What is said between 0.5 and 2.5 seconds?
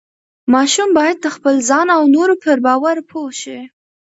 ماشوم باید د خپل ځان او نورو